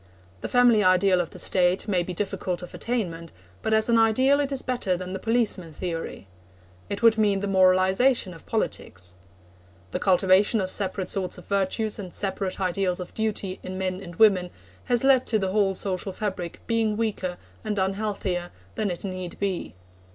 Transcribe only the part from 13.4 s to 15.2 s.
in men and women has